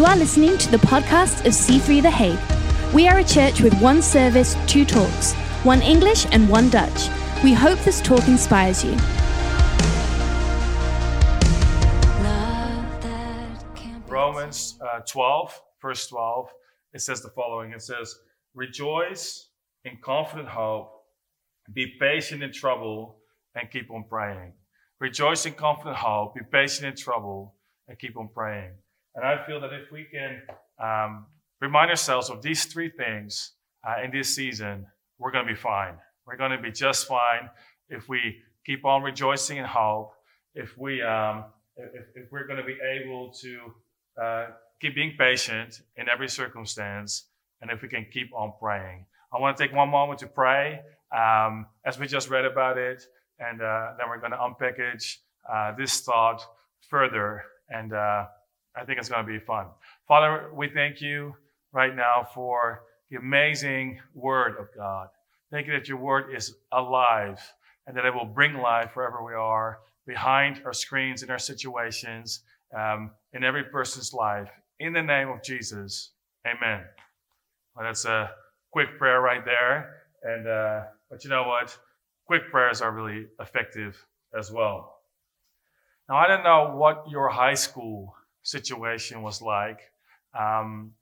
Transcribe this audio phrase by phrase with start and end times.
[0.00, 2.94] You are listening to the podcast of C3 The Hague.
[2.94, 7.10] We are a church with one service, two talks, one English and one Dutch.
[7.44, 8.96] We hope this talk inspires you.
[14.08, 16.48] Romans uh, 12, verse 12,
[16.94, 18.20] it says the following It says,
[18.54, 19.50] Rejoice
[19.84, 20.92] in confident hope,
[21.74, 23.18] be patient in trouble,
[23.54, 24.54] and keep on praying.
[24.98, 27.54] Rejoice in confident hope, be patient in trouble,
[27.86, 28.72] and keep on praying.
[29.14, 30.42] And I feel that if we can
[30.78, 31.26] um,
[31.60, 33.52] remind ourselves of these three things
[33.86, 34.86] uh, in this season,
[35.18, 35.94] we're going to be fine.
[36.26, 37.50] We're going to be just fine
[37.88, 40.12] if we keep on rejoicing in hope,
[40.54, 41.44] if we um,
[41.76, 44.46] if, if, we're going to be able to uh,
[44.80, 47.26] keep being patient in every circumstance,
[47.60, 49.06] and if we can keep on praying.
[49.32, 50.80] I want to take one moment to pray
[51.16, 53.02] um, as we just read about it,
[53.38, 55.16] and uh, then we're going to unpackage
[55.50, 56.44] uh, this thought
[56.88, 58.26] further, and uh,
[58.76, 59.66] I think it's going to be fun.
[60.06, 61.34] Father, we thank you
[61.72, 65.08] right now for the amazing Word of God.
[65.50, 67.40] Thank you that your Word is alive
[67.86, 72.42] and that it will bring life wherever we are, behind our screens, in our situations,
[72.76, 74.48] um, in every person's life.
[74.78, 76.10] In the name of Jesus,
[76.46, 76.84] amen.
[77.74, 78.30] Well, that's a
[78.70, 80.02] quick prayer right there.
[80.22, 81.76] And, uh, but you know what?
[82.26, 84.06] Quick prayers are really effective
[84.38, 85.00] as well.
[86.08, 89.80] Now, I don't know what your high school situation was like.
[90.38, 90.92] Um,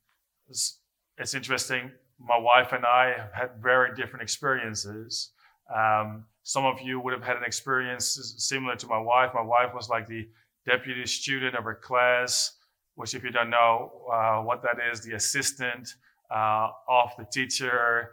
[0.49, 0.79] it's,
[1.19, 1.91] it's, interesting.
[2.19, 5.31] My wife and I have had very different experiences.
[5.75, 9.33] Um, some of you would have had an experience similar to my wife.
[9.35, 10.27] My wife was like the
[10.67, 12.55] deputy student of her class,
[12.95, 15.95] which, if you don't know uh, what that is, the assistant
[16.35, 18.11] uh, of the teacher,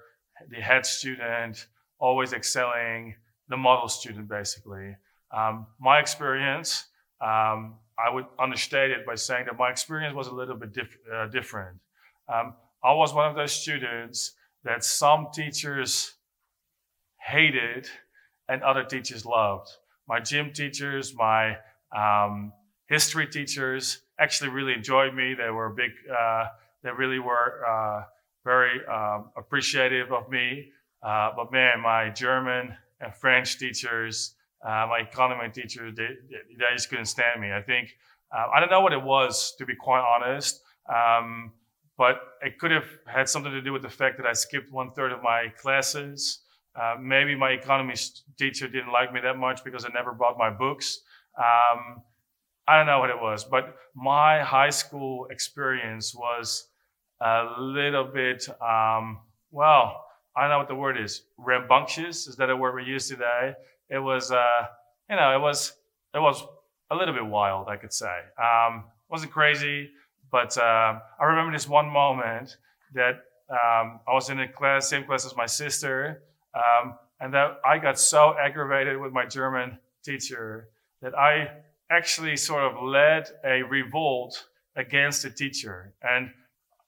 [0.49, 1.67] the head student,
[1.99, 3.15] always excelling,
[3.47, 4.95] the model student, basically.
[5.31, 6.85] Um, my experience,
[7.21, 10.77] um, I would understate it by saying that my experience was a little bit
[11.13, 11.77] uh, different.
[12.33, 16.13] Um, I was one of those students that some teachers
[17.19, 17.87] hated
[18.49, 19.69] and other teachers loved.
[20.07, 21.57] My gym teachers, my
[21.95, 22.53] um,
[22.87, 25.33] history teachers actually really enjoyed me.
[25.33, 26.47] They were big, uh,
[26.83, 28.03] they really were uh,
[28.43, 30.69] very um, appreciative of me.
[31.01, 34.34] Uh, but man, my German and French teachers,
[34.65, 37.53] uh, my economy teachers, they, they, just couldn't stand me.
[37.53, 37.95] I think,
[38.35, 40.61] uh, I don't know what it was, to be quite honest.
[40.93, 41.51] Um,
[41.97, 44.91] but it could have had something to do with the fact that I skipped one
[44.91, 46.39] third of my classes.
[46.75, 47.95] Uh, maybe my economy
[48.37, 51.01] teacher didn't like me that much because I never bought my books.
[51.37, 52.01] Um,
[52.67, 56.67] I don't know what it was, but my high school experience was
[57.21, 59.19] a little bit, um,
[59.51, 60.05] well,
[60.35, 61.21] I don't know what the word is.
[61.37, 63.53] Rambunctious is that a word we use today?
[63.89, 64.65] It was, uh,
[65.09, 65.73] you know, it was,
[66.13, 66.43] it was
[66.91, 68.17] a little bit wild, I could say.
[68.41, 69.89] Um, wasn't crazy,
[70.31, 72.57] but uh, I remember this one moment
[72.93, 76.23] that um, I was in a class, same class as my sister,
[76.53, 80.69] um, and that I got so aggravated with my German teacher
[81.01, 81.49] that I
[81.89, 85.93] actually sort of led a revolt against the teacher.
[86.01, 86.31] And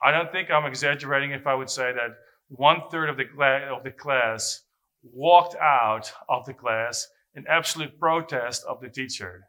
[0.02, 2.18] I don't think I'm exaggerating if I would say that
[2.50, 3.26] one third of the,
[3.72, 4.64] of the class
[5.04, 9.48] walked out of the class in absolute protest of the teacher.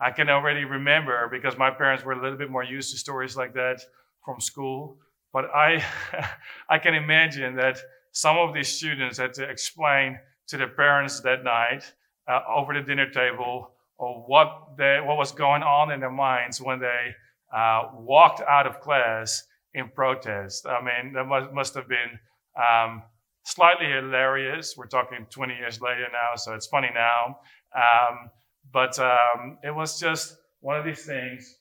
[0.00, 3.36] I can already remember because my parents were a little bit more used to stories
[3.36, 3.80] like that
[4.24, 4.98] from school.
[5.32, 5.84] But I,
[6.68, 7.78] I can imagine that
[8.12, 10.18] some of these students had to explain
[10.48, 11.92] to their parents that night
[12.28, 16.60] uh, over the dinner table or what they, what was going on in their minds
[16.60, 17.14] when they
[17.54, 19.44] uh, walked out of class
[19.74, 20.66] in protest.
[20.66, 22.18] I mean, that must, must have been
[22.56, 23.02] um,
[23.44, 24.76] slightly hilarious.
[24.76, 27.38] We're talking 20 years later now, so it's funny now.
[27.74, 28.30] Um,
[28.72, 31.56] but um, it was just one of these things.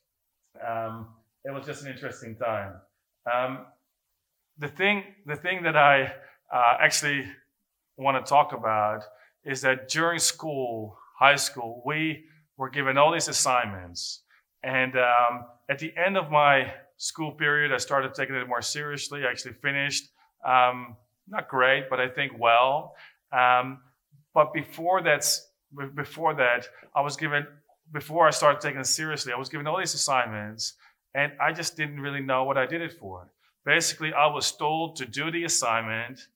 [0.65, 1.07] Um,
[1.45, 2.73] it was just an interesting time.
[3.31, 3.65] Um,
[4.57, 6.13] the thing, the thing that I
[6.53, 7.25] uh, actually
[7.97, 9.03] want to talk about
[9.45, 12.25] is that during school, high school, we
[12.57, 14.23] were given all these assignments.
[14.63, 19.23] And um, at the end of my school period, I started taking it more seriously.
[19.25, 20.09] I actually finished,
[20.45, 20.97] um,
[21.29, 22.95] not great, but I think well.
[23.31, 23.79] Um,
[24.33, 25.47] but before that's
[25.95, 27.45] before that, I was given
[27.91, 30.73] before I started taking it seriously, I was given all these assignments,
[31.13, 33.27] and I just didn't really know what I did it for.
[33.65, 36.27] Basically, I was told to do the assignment,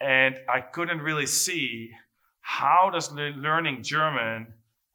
[0.00, 1.90] and I couldn't really see
[2.40, 4.46] how does learning German,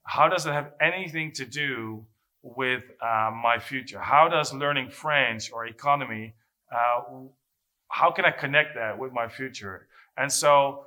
[0.03, 2.05] how does it have anything to do
[2.43, 3.99] with uh, my future?
[3.99, 6.35] How does learning French or economy,
[6.71, 7.01] uh,
[7.89, 9.87] how can I connect that with my future?
[10.17, 10.85] And so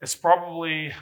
[0.00, 0.92] it's probably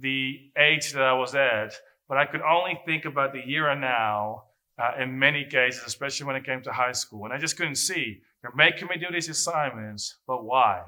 [0.00, 1.74] the age that I was at,
[2.08, 4.44] but I could only think about the year and now
[4.78, 7.24] uh, in many cases, especially when it came to high school.
[7.24, 8.20] And I just couldn't see.
[8.42, 10.82] You're making me do these assignments, but why?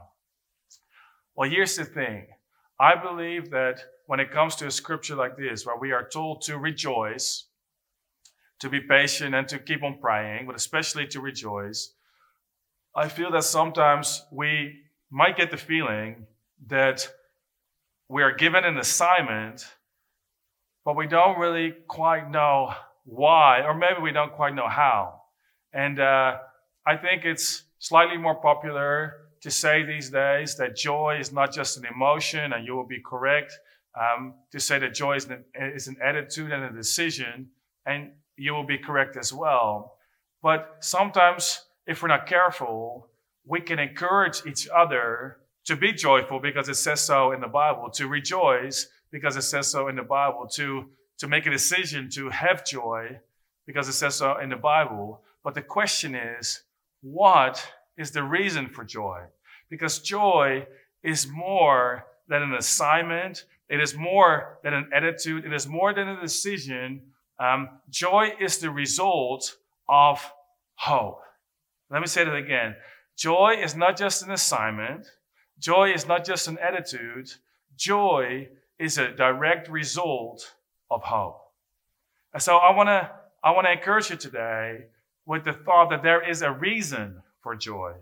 [1.36, 2.26] Well, here's the thing.
[2.78, 6.42] I believe that when it comes to a scripture like this, where we are told
[6.42, 7.46] to rejoice,
[8.60, 11.92] to be patient, and to keep on praying, but especially to rejoice,
[12.96, 16.26] I feel that sometimes we might get the feeling
[16.68, 17.08] that
[18.08, 19.66] we are given an assignment,
[20.84, 22.72] but we don't really quite know
[23.04, 25.22] why, or maybe we don't quite know how.
[25.72, 26.36] And uh,
[26.86, 31.76] I think it's slightly more popular to say these days that joy is not just
[31.76, 33.58] an emotion, and you will be correct.
[34.00, 37.48] Um, to say that joy is an, is an attitude and a decision,
[37.86, 39.96] and you will be correct as well.
[40.42, 43.08] But sometimes, if we're not careful,
[43.46, 47.90] we can encourage each other to be joyful because it says so in the Bible,
[47.90, 50.86] to rejoice because it says so in the Bible, to,
[51.18, 53.18] to make a decision to have joy
[53.66, 55.22] because it says so in the Bible.
[55.42, 56.62] But the question is,
[57.02, 57.66] what
[57.96, 59.22] is the reason for joy?
[59.70, 60.66] Because joy
[61.02, 63.44] is more than an assignment.
[63.68, 65.44] It is more than an attitude.
[65.44, 67.02] It is more than a decision.
[67.38, 69.56] Um, joy is the result
[69.88, 70.30] of
[70.76, 71.23] hope.
[71.90, 72.76] Let me say that again.
[73.16, 75.06] Joy is not just an assignment.
[75.58, 77.30] Joy is not just an attitude.
[77.76, 78.48] Joy
[78.78, 80.54] is a direct result
[80.90, 81.40] of hope.
[82.32, 83.10] And so I want to
[83.42, 84.86] I want to encourage you today
[85.26, 87.92] with the thought that there is a reason for joy.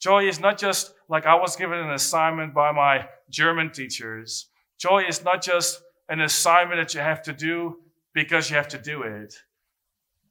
[0.00, 4.48] Joy is not just like I was given an assignment by my German teachers.
[4.78, 7.78] Joy is not just an assignment that you have to do
[8.12, 9.34] because you have to do it.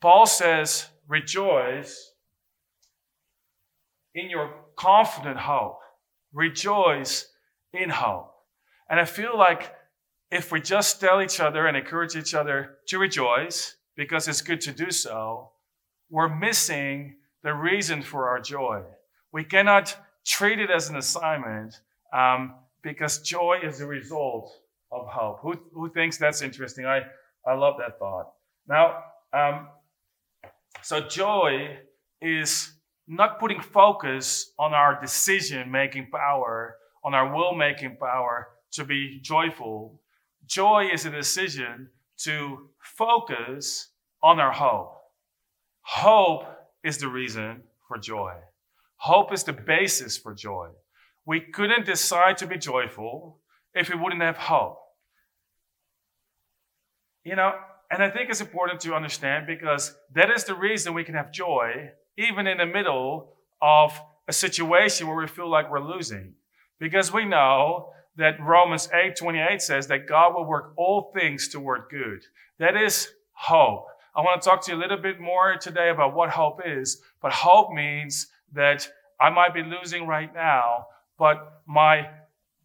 [0.01, 2.10] Paul says, rejoice
[4.15, 5.79] in your confident hope.
[6.33, 7.27] Rejoice
[7.73, 8.33] in hope.
[8.89, 9.73] And I feel like
[10.31, 14.61] if we just tell each other and encourage each other to rejoice, because it's good
[14.61, 15.51] to do so,
[16.09, 18.81] we're missing the reason for our joy.
[19.31, 21.79] We cannot treat it as an assignment
[22.13, 24.51] um, because joy is the result
[24.91, 25.39] of hope.
[25.41, 26.85] Who, who thinks that's interesting?
[26.85, 27.01] I,
[27.45, 28.31] I love that thought.
[28.67, 29.03] Now,
[29.33, 29.67] um,
[30.81, 31.77] so joy
[32.21, 32.73] is
[33.11, 39.19] not putting focus on our decision making power, on our will making power to be
[39.21, 39.99] joyful.
[40.47, 43.89] Joy is a decision to focus
[44.23, 44.97] on our hope.
[45.81, 46.45] Hope
[46.85, 48.33] is the reason for joy.
[48.95, 50.69] Hope is the basis for joy.
[51.25, 53.39] We couldn't decide to be joyful
[53.73, 54.79] if we wouldn't have hope.
[57.25, 57.55] You know,
[57.91, 61.33] and I think it's important to understand because that is the reason we can have
[61.33, 66.33] joy even in the middle of a situation where we feel like we're losing.
[66.79, 71.83] Because we know that Romans 8 28 says that God will work all things toward
[71.89, 72.23] good.
[72.59, 73.87] That is hope.
[74.15, 77.01] I want to talk to you a little bit more today about what hope is.
[77.21, 78.87] But hope means that
[79.19, 82.09] I might be losing right now, but my,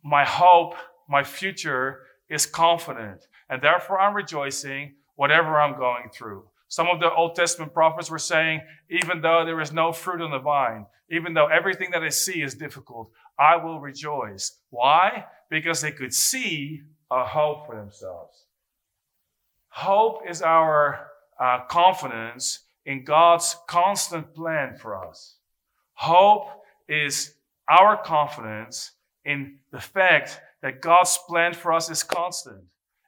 [0.03, 0.75] my hope,
[1.09, 3.29] my future is confident.
[3.49, 6.45] And therefore I'm rejoicing whatever I'm going through.
[6.69, 8.61] Some of the Old Testament prophets were saying,
[8.91, 12.43] even though there is no fruit on the vine, even though everything that I see
[12.43, 14.59] is difficult, I will rejoice.
[14.71, 15.27] Why?
[15.49, 18.45] Because they could see a hope for themselves.
[19.69, 21.09] Hope is our
[21.39, 25.37] uh, confidence in God's constant plan for us.
[25.95, 26.49] Hope
[26.89, 27.35] is
[27.69, 28.93] our confidence
[29.25, 32.63] in the fact that God's plan for us is constant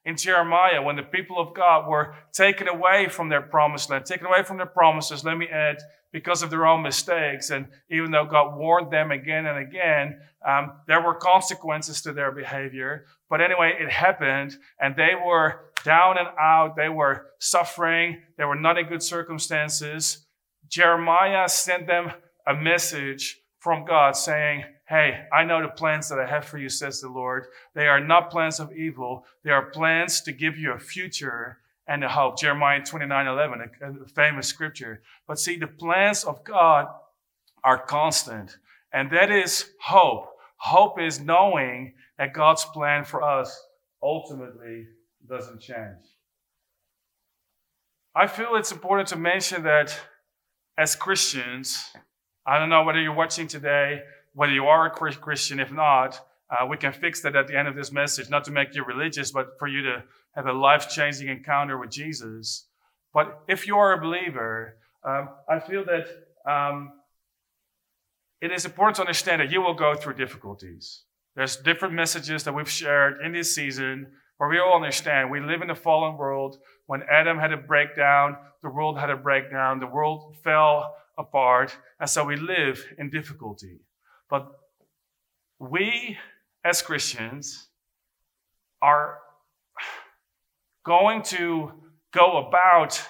[0.08, 4.26] in Jeremiah when the people of God were taken away from their promised land, taken
[4.26, 5.76] away from their promises, let me add,
[6.12, 7.50] because of their own mistakes.
[7.50, 12.32] And even though God warned them again and again, um, there were consequences to their
[12.32, 13.04] behavior.
[13.28, 16.74] But anyway, it happened and they were down and out.
[16.74, 18.22] They were suffering.
[18.38, 20.24] They were not in good circumstances.
[20.70, 22.12] Jeremiah sent them
[22.46, 26.68] a message from God saying, Hey, I know the plans that I have for you,
[26.68, 27.46] says the Lord.
[27.74, 29.24] They are not plans of evil.
[29.44, 32.38] They are plans to give you a future and a hope.
[32.38, 35.02] Jeremiah 29 11, a, famous scripture.
[35.26, 36.86] But see, the plans of God
[37.64, 38.56] are constant.
[38.92, 40.28] And that is hope.
[40.56, 43.62] Hope is knowing that God's plan for us
[44.02, 44.86] ultimately
[45.28, 46.04] doesn't change.
[48.14, 49.98] I feel it's important to mention that
[50.76, 51.92] as Christians,
[52.48, 54.02] I don't know whether you're watching today
[54.38, 57.66] whether you are a Christian, if not, uh, we can fix that at the end
[57.66, 60.04] of this message, not to make you religious, but for you to
[60.36, 62.66] have a life changing encounter with Jesus.
[63.12, 66.06] But if you are a believer, um, I feel that
[66.48, 66.92] um,
[68.40, 71.02] it is important to understand that you will go through difficulties.
[71.34, 75.62] There's different messages that we've shared in this season where we all understand we live
[75.62, 76.58] in a fallen world.
[76.86, 82.08] When Adam had a breakdown, the world had a breakdown, the world fell apart, and
[82.08, 83.80] so we live in difficulty.
[84.30, 84.48] But
[85.58, 86.16] we
[86.64, 87.68] as Christians
[88.80, 89.18] are
[90.84, 91.72] going to
[92.12, 93.02] go about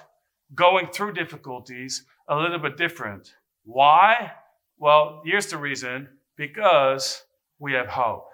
[0.54, 3.34] going through difficulties a little bit different.
[3.64, 4.32] Why?
[4.78, 7.22] Well, here's the reason because
[7.58, 8.28] we have hope.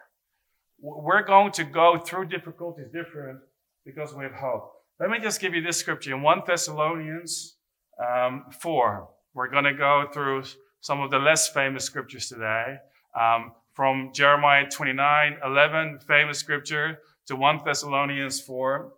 [0.81, 3.41] We're going to go through difficulties different
[3.85, 4.73] because we have hope.
[5.01, 7.57] Let me just give you this scripture in 1 Thessalonians
[7.99, 9.09] um, 4.
[9.35, 10.45] We're going to go through
[10.81, 12.77] some of the less famous scriptures today.
[13.19, 18.93] Um, from Jeremiah 29 11, famous scripture, to 1 Thessalonians 4.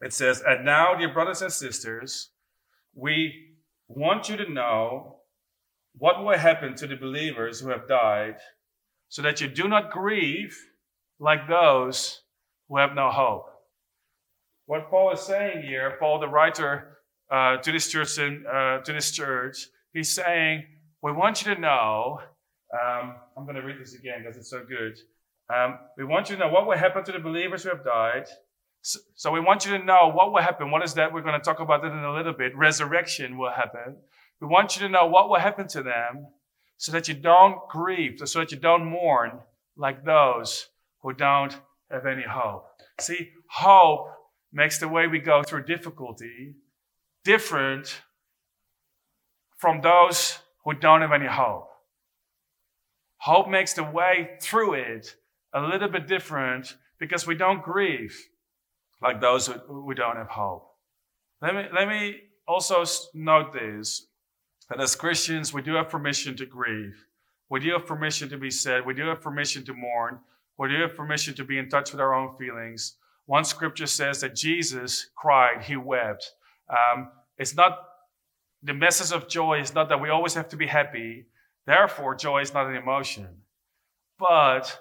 [0.00, 2.30] It says, And now, dear brothers and sisters,
[2.94, 3.56] we
[3.88, 5.16] want you to know
[5.96, 8.36] what will happen to the believers who have died,
[9.08, 10.56] so that you do not grieve
[11.18, 12.22] like those
[12.68, 13.46] who have no hope.
[14.66, 16.93] What Paul is saying here, Paul, the writer
[17.34, 20.64] uh, to this church, in, uh, to this church, he's saying,
[21.02, 22.20] we want you to know.
[22.72, 24.96] Um, I'm going to read this again because it's so good.
[25.52, 28.26] Um, we want you to know what will happen to the believers who have died.
[28.82, 30.70] So, so, we want you to know what will happen.
[30.70, 31.12] What is that?
[31.12, 32.56] We're going to talk about that in a little bit.
[32.56, 33.96] Resurrection will happen.
[34.40, 36.28] We want you to know what will happen to them
[36.76, 39.40] so that you don't grieve, so that you don't mourn
[39.76, 40.68] like those
[41.00, 41.58] who don't
[41.90, 42.66] have any hope.
[43.00, 44.08] See, hope
[44.52, 46.54] makes the way we go through difficulty
[47.24, 48.02] different
[49.56, 51.68] from those who don't have any hope.
[53.18, 55.16] Hope makes the way through it
[55.54, 58.14] a little bit different because we don't grieve
[59.00, 60.66] like those who, don't have hope.
[61.40, 64.06] Let me, let me also note this
[64.70, 66.96] that as Christians, we do have permission to grieve.
[67.50, 68.86] We do have permission to be sad.
[68.86, 70.20] We do have permission to mourn.
[70.58, 72.96] We do have permission to be in touch with our own feelings.
[73.26, 76.32] One scripture says that Jesus cried, he wept.
[76.68, 77.78] Um, it's not,
[78.62, 81.26] the message of joy is not that we always have to be happy.
[81.66, 83.28] Therefore, joy is not an emotion.
[84.18, 84.80] But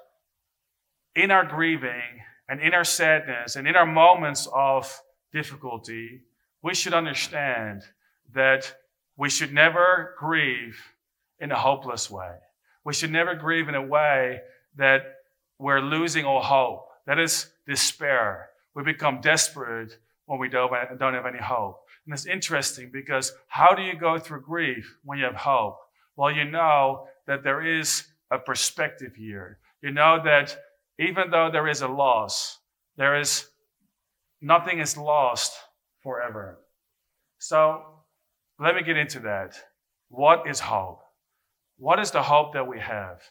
[1.16, 6.22] in our grieving and in our sadness and in our moments of difficulty,
[6.62, 7.84] we should understand
[8.34, 8.76] that
[9.18, 10.80] we should never grieve
[11.40, 12.36] in a hopeless way.
[12.84, 14.42] We should never grieve in a way
[14.76, 15.02] that
[15.60, 16.88] we're losing all hope.
[17.06, 18.50] That is despair.
[18.76, 21.80] We become desperate when we don't, have any hope.
[22.06, 25.78] And it's interesting because how do you go through grief when you have hope?
[26.16, 29.60] Well, you know that there is a perspective here.
[29.82, 30.56] You know that
[31.00, 32.60] even though there is a loss,
[32.98, 33.48] there is
[34.42, 35.54] nothing is lost
[36.02, 36.60] forever.
[37.40, 37.82] So
[38.60, 39.56] let me get into that.
[40.10, 41.00] What is hope?
[41.78, 43.22] What is the hope that we have?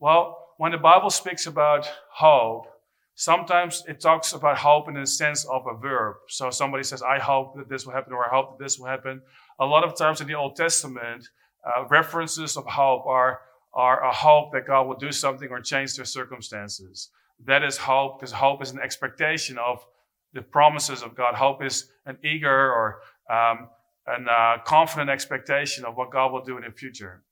[0.00, 2.66] Well, when the Bible speaks about hope,
[3.14, 6.16] sometimes it talks about hope in the sense of a verb.
[6.28, 8.86] So somebody says, I hope that this will happen, or I hope that this will
[8.86, 9.22] happen.
[9.60, 11.28] A lot of times in the Old Testament,
[11.64, 13.40] uh, references of hope are,
[13.74, 17.10] are a hope that God will do something or change their circumstances.
[17.44, 19.84] That is hope, because hope is an expectation of
[20.32, 21.34] the promises of God.
[21.34, 23.00] Hope is an eager or
[23.30, 23.68] um,
[24.06, 27.22] an uh, confident expectation of what God will do in the future.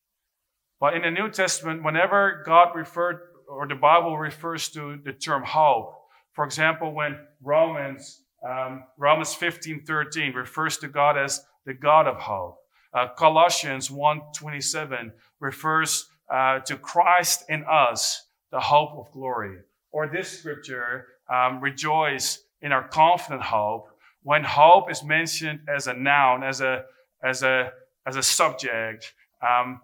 [0.79, 3.21] But in the New Testament, whenever God referred
[3.51, 5.95] or the Bible refers to the term hope,
[6.33, 12.17] for example, when Romans um, Romans 15, 13 refers to God as the God of
[12.17, 12.59] hope.
[12.95, 19.59] Uh, Colossians 1.27 refers uh, to Christ in us, the hope of glory.
[19.93, 23.89] Or this scripture, um, rejoice in our confident hope.
[24.23, 26.85] When hope is mentioned as a noun, as a,
[27.23, 27.73] as a,
[28.07, 29.13] as a subject,
[29.47, 29.81] um,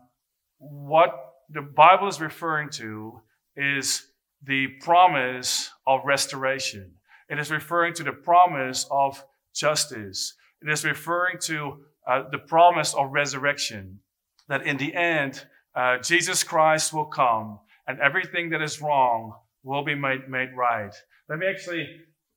[0.59, 3.21] what the Bible is referring to
[3.57, 4.07] is
[4.43, 6.93] the promise of restoration.
[7.29, 9.23] It is referring to the promise of
[9.55, 10.35] justice.
[10.63, 14.01] It is referring to uh, the promise of resurrection,
[14.49, 15.45] that in the end,
[15.75, 20.95] uh, Jesus Christ will come and everything that is wrong will be made, made right.
[21.29, 21.89] Let me actually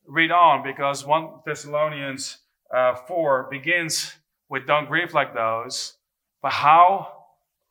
[0.08, 2.38] read on because 1 Thessalonians
[2.76, 4.14] uh, 4 begins
[4.50, 5.94] with don't grieve like those,
[6.42, 7.14] but how,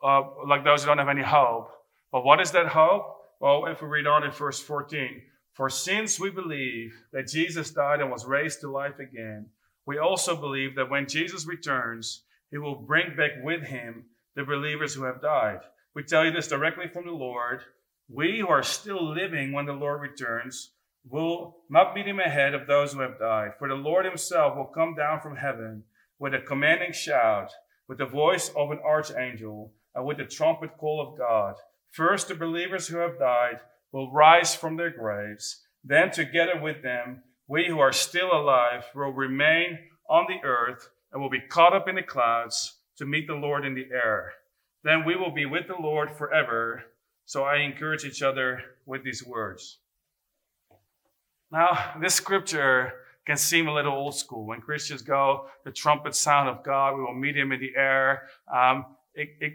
[0.02, 1.70] uh, like those who don't have any hope.
[2.12, 3.17] But what is that hope?
[3.40, 8.00] Well, if we read on in verse 14, for since we believe that Jesus died
[8.00, 9.46] and was raised to life again,
[9.86, 14.94] we also believe that when Jesus returns, he will bring back with him the believers
[14.94, 15.60] who have died.
[15.94, 17.60] We tell you this directly from the Lord.
[18.08, 20.72] We who are still living when the Lord returns
[21.08, 23.52] will not meet him ahead of those who have died.
[23.58, 25.84] For the Lord himself will come down from heaven
[26.18, 27.52] with a commanding shout,
[27.86, 31.54] with the voice of an archangel, and with the trumpet call of God.
[31.90, 33.60] First, the believers who have died
[33.92, 35.64] will rise from their graves.
[35.84, 39.78] Then, together with them, we who are still alive will remain
[40.08, 43.64] on the earth and will be caught up in the clouds to meet the Lord
[43.64, 44.32] in the air.
[44.84, 46.84] Then we will be with the Lord forever.
[47.24, 49.78] So I encourage each other with these words.
[51.50, 52.92] Now, this scripture
[53.26, 54.46] can seem a little old school.
[54.46, 58.28] When Christians go, the trumpet sound of God, we will meet him in the air.
[58.52, 59.52] Um, it, it,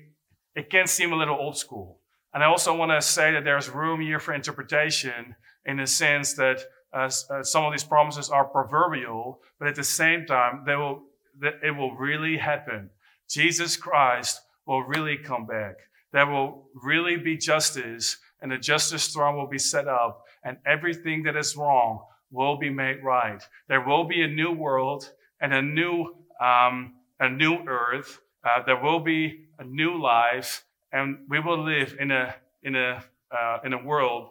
[0.55, 1.99] it can seem a little old school.
[2.33, 5.35] And I also want to say that there's room here for interpretation
[5.65, 9.83] in the sense that uh, uh, some of these promises are proverbial, but at the
[9.83, 11.03] same time, they will,
[11.41, 12.89] it will really happen.
[13.29, 15.75] Jesus Christ will really come back.
[16.11, 21.23] There will really be justice, and the justice throne will be set up, and everything
[21.23, 23.41] that is wrong will be made right.
[23.67, 25.11] There will be a new world
[25.41, 28.19] and a new, um, a new earth.
[28.43, 30.63] Uh, there will be a new life,
[30.93, 33.03] and we will live in a in a
[33.35, 34.29] uh, in a world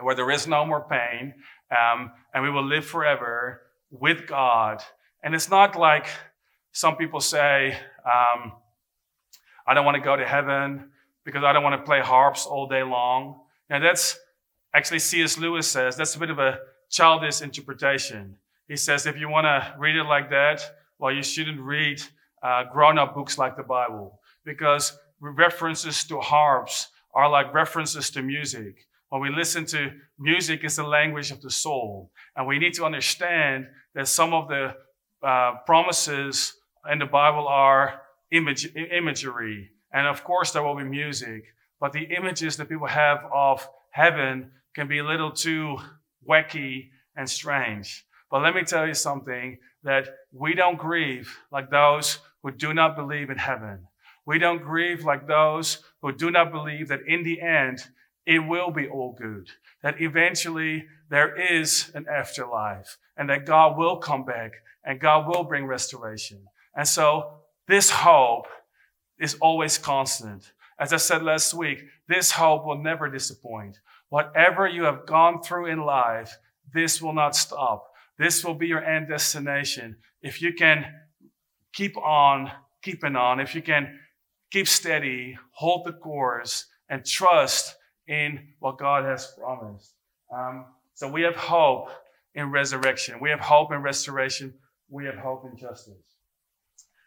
[0.00, 1.34] where there is no more pain,
[1.70, 4.82] um, and we will live forever with God.
[5.24, 6.06] And it's not like
[6.72, 8.52] some people say, um,
[9.66, 10.90] "I don't want to go to heaven
[11.24, 14.18] because I don't want to play harps all day long." Now that's
[14.74, 15.38] actually C.S.
[15.38, 16.58] Lewis says that's a bit of a
[16.90, 18.36] childish interpretation.
[18.68, 20.60] He says if you want to read it like that,
[20.98, 22.02] well, you shouldn't read
[22.42, 28.22] uh, grown up books like the Bible because references to harps are like references to
[28.22, 28.86] music.
[29.08, 32.10] When we listen to music, it's the language of the soul.
[32.34, 34.74] And we need to understand that some of the
[35.22, 36.54] uh, promises
[36.90, 39.70] in the Bible are image, imagery.
[39.92, 41.44] And of course, there will be music.
[41.80, 45.78] But the images that people have of heaven can be a little too
[46.28, 48.04] wacky, and strange.
[48.30, 52.96] But let me tell you something that we don't grieve like those who do not
[52.96, 53.86] believe in heaven.
[54.26, 57.86] We don't grieve like those who do not believe that in the end,
[58.26, 59.48] it will be all good.
[59.82, 64.52] That eventually there is an afterlife and that God will come back
[64.84, 66.44] and God will bring restoration.
[66.74, 67.34] And so
[67.68, 68.46] this hope
[69.18, 70.52] is always constant.
[70.78, 73.78] As I said last week, this hope will never disappoint.
[74.08, 76.36] Whatever you have gone through in life,
[76.74, 77.86] this will not stop.
[78.18, 79.96] This will be your end destination.
[80.20, 80.84] If you can
[81.72, 82.50] keep on
[82.82, 83.98] keeping on, if you can
[84.50, 89.94] keep steady, hold the course, and trust in what God has promised.
[90.32, 91.88] Um, so we have hope
[92.34, 93.18] in resurrection.
[93.20, 94.54] We have hope in restoration.
[94.88, 95.94] We have hope in justice.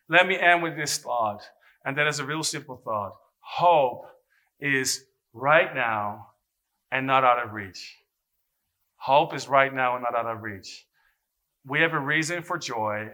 [0.10, 1.41] Let me end with this thought,
[1.86, 3.13] and that is a real simple thought.
[3.39, 4.06] Hope
[4.60, 6.28] is right now
[6.91, 7.95] and not out of reach.
[8.97, 10.86] Hope is right now and not out of reach.
[11.65, 13.10] We have a reason for joy,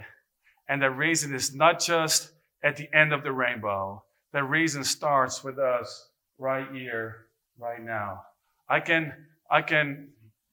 [0.70, 2.32] and that reason is not just
[2.64, 4.05] at the end of the rainbow.
[4.36, 8.24] The reason starts with us right here, right now.
[8.68, 9.14] I can,
[9.50, 10.10] I can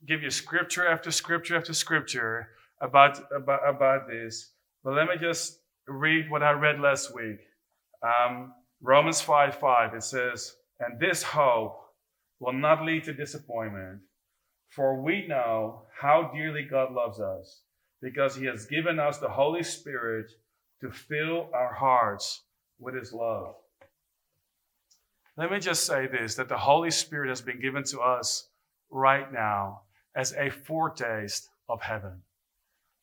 [0.06, 4.52] give you scripture after scripture after scripture about, about, about this,
[4.84, 7.40] but let me just read what I read last week.
[8.04, 11.76] Um, Romans 5 5, it says, And this hope
[12.38, 13.98] will not lead to disappointment.
[14.68, 17.62] For we know how dearly God loves us
[18.00, 20.30] because he has given us the Holy Spirit
[20.82, 22.44] to fill our hearts
[22.78, 23.56] with his love.
[25.36, 28.48] Let me just say this that the Holy Spirit has been given to us
[28.90, 29.82] right now
[30.14, 32.22] as a foretaste of heaven.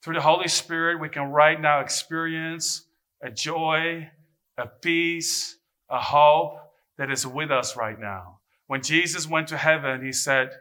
[0.03, 2.85] Through the Holy Spirit, we can right now experience
[3.21, 4.09] a joy,
[4.57, 5.57] a peace,
[5.89, 6.57] a hope
[6.97, 8.39] that is with us right now.
[8.67, 10.51] When Jesus went to heaven, he said,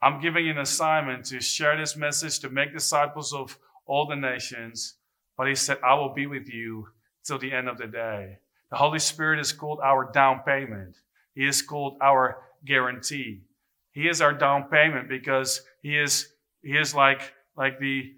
[0.00, 4.16] I'm giving you an assignment to share this message, to make disciples of all the
[4.16, 4.94] nations.
[5.36, 6.88] But he said, I will be with you
[7.24, 8.38] till the end of the day.
[8.72, 10.96] The Holy Spirit is called our down payment.
[11.34, 13.42] He is called our guarantee.
[13.90, 16.26] He is our down payment because he is,
[16.62, 18.14] he is like, like the,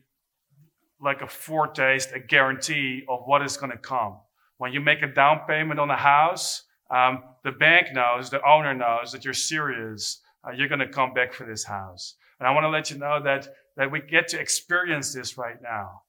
[1.00, 4.18] like a foretaste, a guarantee of what is going to come.
[4.58, 8.74] When you make a down payment on a house, um, the bank knows, the owner
[8.74, 10.20] knows that you're serious.
[10.46, 12.14] Uh, you're going to come back for this house.
[12.38, 15.60] And I want to let you know that, that we get to experience this right
[15.60, 16.02] now.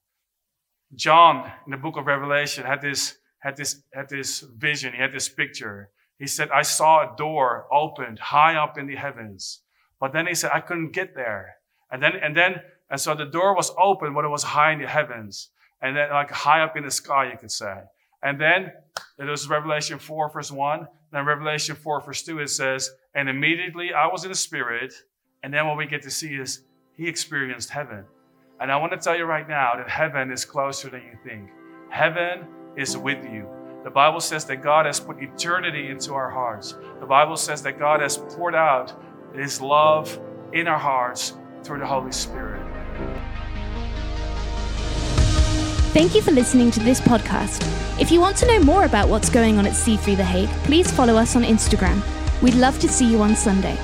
[0.94, 4.92] John, in the book of Revelation, had this, had this, had this vision.
[4.92, 5.90] He had this picture.
[6.18, 9.60] He said, I saw a door opened high up in the heavens.
[10.00, 11.56] But then he said, I couldn't get there.
[11.90, 14.80] And then, and then, and so the door was open, but it was high in
[14.80, 15.50] the heavens.
[15.82, 17.82] And then like high up in the sky, you could say.
[18.22, 18.72] And then
[19.18, 20.88] it was Revelation 4, verse 1.
[21.12, 24.92] Then Revelation 4, verse 2, it says, And immediately I was in the Spirit.
[25.42, 26.62] And then what we get to see is
[26.96, 28.04] he experienced heaven.
[28.58, 31.50] And I want to tell you right now that heaven is closer than you think.
[31.90, 32.46] Heaven
[32.76, 33.48] is with you.
[33.84, 36.74] The Bible says that God has put eternity into our hearts.
[37.00, 38.92] The Bible says that God has poured out
[39.34, 40.18] His love
[40.52, 42.62] in our hearts through the Holy Spirit.
[45.92, 47.62] Thank you for listening to this podcast.
[48.00, 50.90] If you want to know more about what's going on at C3 The Hague, please
[50.90, 52.02] follow us on Instagram.
[52.42, 53.78] We'd love to see you on Sunday.